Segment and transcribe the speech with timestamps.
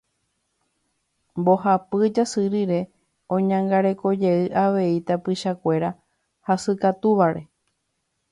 [1.39, 2.79] Mbohapy jasy rire
[3.35, 5.89] oñangarekojey avei tapichakuéra
[6.49, 7.41] hasykatúvare.